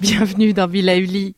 [0.00, 1.36] Bienvenue dans Villa Uli.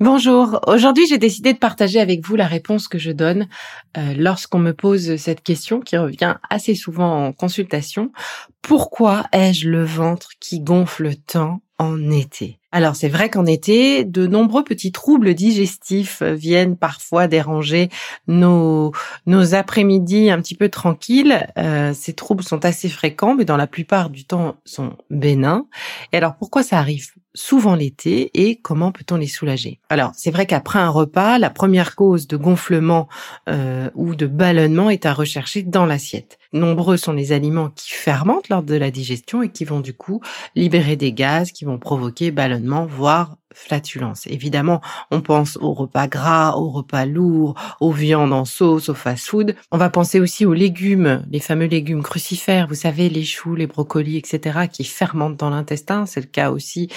[0.00, 3.48] Bonjour, aujourd'hui j'ai décidé de partager avec vous la réponse que je donne
[3.96, 8.12] euh, lorsqu'on me pose cette question qui revient assez souvent en consultation.
[8.62, 12.58] Pourquoi ai-je le ventre qui gonfle tant en été?
[12.70, 17.88] Alors c'est vrai qu'en été, de nombreux petits troubles digestifs viennent parfois déranger
[18.26, 18.92] nos
[19.26, 21.46] nos après-midi un petit peu tranquilles.
[21.56, 25.66] Euh, ces troubles sont assez fréquents, mais dans la plupart du temps sont bénins.
[26.12, 29.80] Et alors pourquoi ça arrive souvent l'été et comment peut-on les soulager?
[29.88, 33.08] Alors c'est vrai qu'après un repas, la première cause de gonflement
[33.48, 36.38] euh, ou de ballonnement est à rechercher dans l'assiette.
[36.52, 40.20] Nombreux sont les aliments qui fermentent lors de la digestion et qui vont du coup
[40.54, 44.26] libérer des gaz qui vont provoquer ballonnement, voire flatulence.
[44.26, 49.56] Évidemment, on pense aux repas gras, aux repas lourds, aux viandes en sauce, aux fast-food.
[49.72, 53.66] On va penser aussi aux légumes, les fameux légumes crucifères, vous savez, les choux, les
[53.66, 56.06] brocolis, etc., qui fermentent dans l'intestin.
[56.06, 56.88] C'est le cas aussi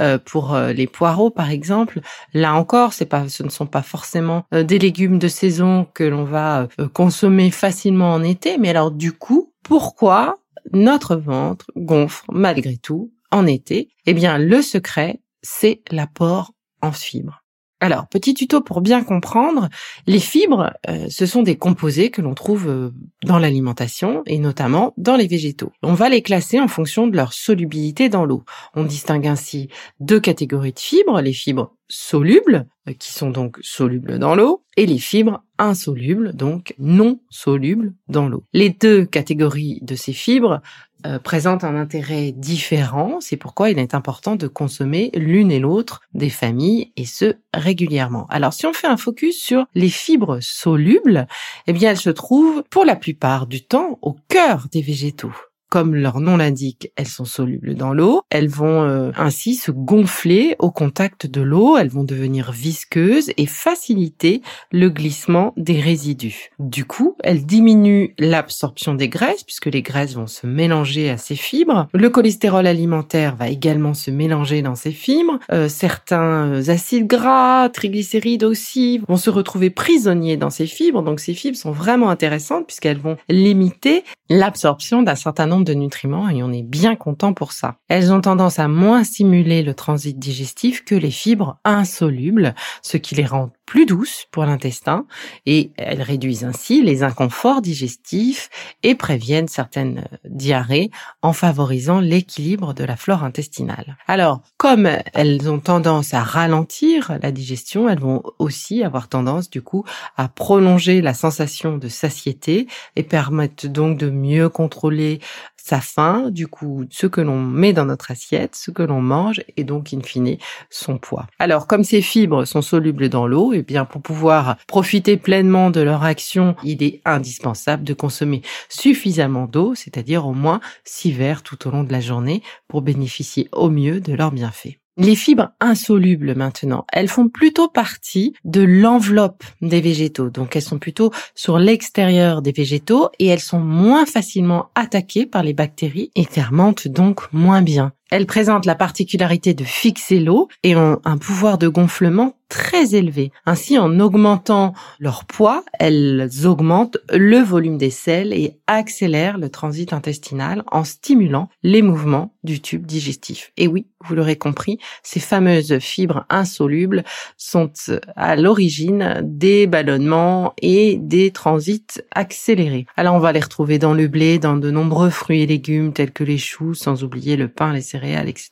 [0.00, 2.00] euh, pour euh, les poireaux, par exemple.
[2.32, 6.04] Là encore, c'est pas, ce ne sont pas forcément euh, des légumes de saison que
[6.04, 10.38] l'on va consommer facilement en été, mais alors du coup, pourquoi
[10.72, 17.42] notre ventre gonfle malgré tout en été Eh bien, le secret, c'est l'apport en fibres.
[17.78, 19.68] Alors, petit tuto pour bien comprendre,
[20.06, 22.90] les fibres, euh, ce sont des composés que l'on trouve euh,
[23.22, 25.72] dans l'alimentation et notamment dans les végétaux.
[25.82, 28.44] On va les classer en fonction de leur solubilité dans l'eau.
[28.74, 29.68] On distingue ainsi
[30.00, 34.86] deux catégories de fibres, les fibres solubles, euh, qui sont donc solubles dans l'eau, et
[34.86, 38.44] les fibres insolubles, donc non solubles dans l'eau.
[38.54, 40.62] Les deux catégories de ces fibres
[41.06, 46.00] euh, présentent un intérêt différent, c'est pourquoi il est important de consommer l'une et l'autre
[46.14, 48.26] des familles, et ce, régulièrement.
[48.28, 51.28] Alors si on fait un focus sur les fibres solubles,
[51.66, 55.34] eh bien elles se trouvent pour la plupart du temps au cœur des végétaux
[55.68, 58.22] comme leur nom l'indique, elles sont solubles dans l'eau.
[58.30, 63.46] Elles vont euh, ainsi se gonfler au contact de l'eau, elles vont devenir visqueuses et
[63.46, 66.50] faciliter le glissement des résidus.
[66.58, 71.36] Du coup, elles diminuent l'absorption des graisses puisque les graisses vont se mélanger à ces
[71.36, 71.88] fibres.
[71.92, 75.38] Le cholestérol alimentaire va également se mélanger dans ces fibres.
[75.52, 81.02] Euh, certains euh, acides gras, triglycérides aussi vont se retrouver prisonniers dans ces fibres.
[81.02, 86.28] Donc ces fibres sont vraiment intéressantes puisqu'elles vont limiter l'absorption d'un certain nombre de nutriments
[86.28, 87.76] et on est bien content pour ça.
[87.88, 93.14] Elles ont tendance à moins stimuler le transit digestif que les fibres insolubles, ce qui
[93.14, 95.06] les rend plus douces pour l'intestin
[95.44, 98.48] et elles réduisent ainsi les inconforts digestifs
[98.82, 100.90] et préviennent certaines diarrhées
[101.20, 103.98] en favorisant l'équilibre de la flore intestinale.
[104.06, 109.62] Alors, comme elles ont tendance à ralentir la digestion, elles vont aussi avoir tendance du
[109.62, 109.84] coup
[110.16, 115.20] à prolonger la sensation de satiété et permettent donc de mieux contrôler
[115.56, 119.42] sa faim, du coup ce que l'on met dans notre assiette, ce que l'on mange
[119.56, 120.36] et donc in fine
[120.70, 121.26] son poids.
[121.40, 125.80] Alors comme ces fibres sont solubles dans l'eau, eh bien pour pouvoir profiter pleinement de
[125.80, 131.66] leur action, il est indispensable de consommer suffisamment d'eau, c'est-à-dire au moins 6 verres tout
[131.66, 134.78] au long de la journée pour bénéficier au mieux de leurs bienfaits.
[134.98, 140.30] Les fibres insolubles maintenant, elles font plutôt partie de l'enveloppe des végétaux.
[140.30, 145.42] Donc elles sont plutôt sur l'extérieur des végétaux et elles sont moins facilement attaquées par
[145.42, 147.92] les bactéries et fermentent donc moins bien.
[148.10, 153.32] Elles présentent la particularité de fixer l'eau et ont un pouvoir de gonflement très élevé.
[153.44, 159.92] Ainsi, en augmentant leur poids, elles augmentent le volume des selles et accélèrent le transit
[159.92, 163.52] intestinal en stimulant les mouvements du tube digestif.
[163.56, 167.02] Et oui, vous l'aurez compris, ces fameuses fibres insolubles
[167.36, 167.72] sont
[168.14, 172.86] à l'origine des ballonnements et des transits accélérés.
[172.96, 176.12] Alors on va les retrouver dans le blé, dans de nombreux fruits et légumes tels
[176.12, 178.50] que les choux, sans oublier le pain, les etc.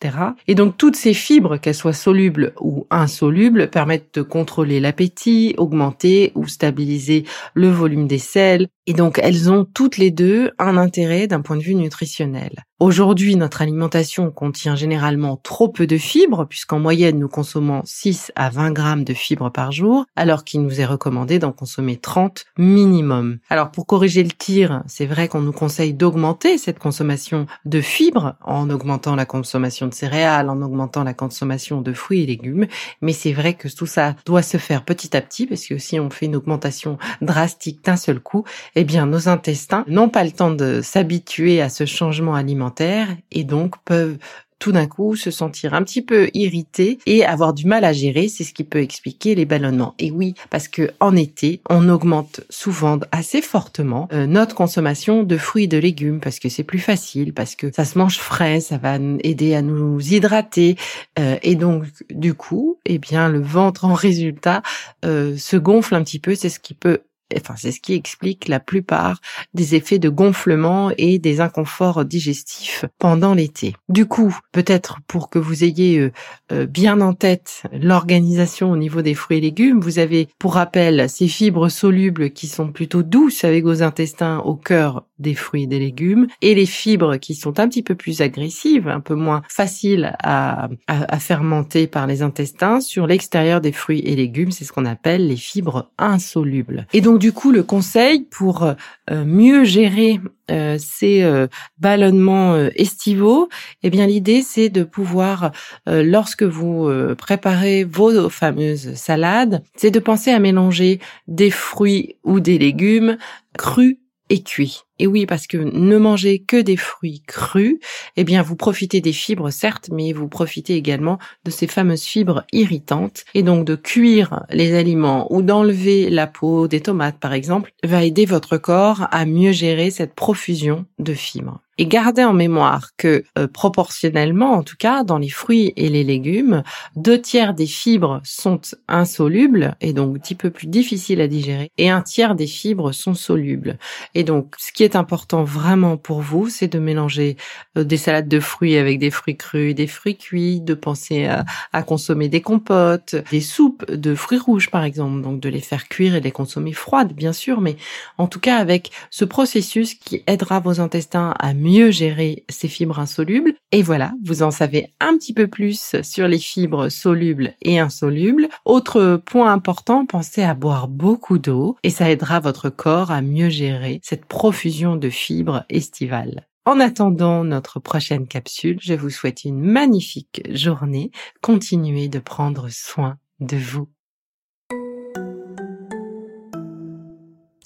[0.48, 6.32] Et donc toutes ces fibres, qu'elles soient solubles ou insolubles, permettent de contrôler l'appétit, augmenter
[6.34, 7.24] ou stabiliser
[7.54, 8.68] le volume des selles.
[8.86, 12.64] Et donc elles ont toutes les deux un intérêt d'un point de vue nutritionnel.
[12.80, 18.50] Aujourd'hui, notre alimentation contient généralement trop peu de fibres, puisqu'en moyenne, nous consommons 6 à
[18.50, 23.38] 20 grammes de fibres par jour, alors qu'il nous est recommandé d'en consommer 30 minimum.
[23.48, 28.34] Alors, pour corriger le tir, c'est vrai qu'on nous conseille d'augmenter cette consommation de fibres
[28.44, 32.66] en augmentant la consommation de céréales, en augmentant la consommation de fruits et légumes,
[33.00, 36.00] mais c'est vrai que tout ça doit se faire petit à petit, parce que si
[36.00, 38.44] on fait une augmentation drastique d'un seul coup,
[38.76, 43.44] eh bien, nos intestins n'ont pas le temps de s'habituer à ce changement alimentaire et
[43.44, 44.18] donc peuvent
[44.58, 48.28] tout d'un coup se sentir un petit peu irrités et avoir du mal à gérer,
[48.28, 49.94] c'est ce qui peut expliquer les ballonnements.
[49.98, 55.36] Et oui, parce que en été, on augmente souvent assez fortement euh, notre consommation de
[55.36, 58.60] fruits et de légumes parce que c'est plus facile, parce que ça se mange frais,
[58.60, 60.76] ça va aider à nous hydrater
[61.18, 64.62] euh, et donc du coup, eh bien le ventre en résultat
[65.04, 67.00] euh, se gonfle un petit peu, c'est ce qui peut
[67.36, 69.20] enfin c'est ce qui explique la plupart
[69.54, 73.74] des effets de gonflement et des inconforts digestifs pendant l'été.
[73.88, 76.12] Du coup, peut-être pour que vous ayez euh,
[76.52, 81.08] euh, bien en tête l'organisation au niveau des fruits et légumes, vous avez pour rappel
[81.08, 85.66] ces fibres solubles qui sont plutôt douces avec vos intestins au cœur des fruits et
[85.66, 89.42] des légumes et les fibres qui sont un petit peu plus agressives, un peu moins
[89.48, 94.64] faciles à, à, à fermenter par les intestins sur l'extérieur des fruits et légumes, c'est
[94.64, 96.86] ce qu'on appelle les fibres insolubles.
[96.92, 100.20] Et donc du coup le conseil pour euh, mieux gérer
[100.50, 101.46] euh, ces euh,
[101.78, 103.48] ballonnements estivaux,
[103.82, 105.52] eh bien l'idée c'est de pouvoir
[105.86, 112.58] lorsque vous préparez vos fameuses salades, c'est de penser à mélanger des fruits ou des
[112.58, 113.16] légumes
[113.56, 113.96] crus
[114.30, 114.80] et cuits.
[114.98, 117.78] Et oui, parce que ne mangez que des fruits crus,
[118.16, 122.44] eh bien, vous profitez des fibres, certes, mais vous profitez également de ces fameuses fibres
[122.52, 123.24] irritantes.
[123.34, 128.04] Et donc, de cuire les aliments ou d'enlever la peau des tomates, par exemple, va
[128.04, 131.63] aider votre corps à mieux gérer cette profusion de fibres.
[131.76, 136.04] Et gardez en mémoire que euh, proportionnellement, en tout cas, dans les fruits et les
[136.04, 136.62] légumes,
[136.94, 141.72] deux tiers des fibres sont insolubles et donc un petit peu plus difficiles à digérer,
[141.78, 143.78] et un tiers des fibres sont solubles.
[144.14, 147.36] Et donc, ce qui est important vraiment pour vous, c'est de mélanger
[147.76, 151.82] euh, des salades de fruits avec des fruits crus, des fruits cuits, de penser à,
[151.82, 156.14] consommer des compotes, des soupes de fruits rouges par exemple, donc de les faire cuire
[156.14, 157.76] et les consommer froides bien sûr, mais
[158.16, 162.98] en tout cas avec ce processus qui aidera vos intestins à mieux gérer ces fibres
[162.98, 163.54] insolubles.
[163.72, 168.48] Et voilà, vous en savez un petit peu plus sur les fibres solubles et insolubles.
[168.64, 173.48] Autre point important, pensez à boire beaucoup d'eau et ça aidera votre corps à mieux
[173.48, 176.46] gérer cette profusion de fibres estivales.
[176.66, 181.10] En attendant notre prochaine capsule, je vous souhaite une magnifique journée.
[181.42, 183.88] Continuez de prendre soin de vous.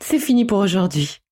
[0.00, 1.20] C'est fini pour aujourd'hui.